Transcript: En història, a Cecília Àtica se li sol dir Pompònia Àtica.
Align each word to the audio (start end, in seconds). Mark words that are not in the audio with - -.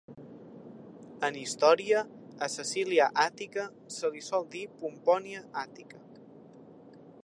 En 1.27 1.37
història, 1.41 1.99
a 2.47 2.49
Cecília 2.55 3.09
Àtica 3.27 3.69
se 3.99 4.13
li 4.17 4.27
sol 4.31 4.49
dir 4.57 4.67
Pompònia 4.83 5.47
Àtica. 5.67 6.05